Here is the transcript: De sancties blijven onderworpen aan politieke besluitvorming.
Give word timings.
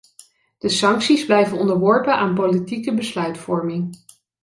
De 0.57 0.69
sancties 0.69 1.25
blijven 1.25 1.57
onderworpen 1.57 2.17
aan 2.17 2.33
politieke 2.35 2.93
besluitvorming. 2.93 3.95